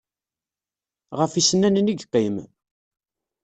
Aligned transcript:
Ɣef 1.19 1.31
yisennanen 1.35 1.91
i 1.91 1.93
yeqqim? 1.95 2.35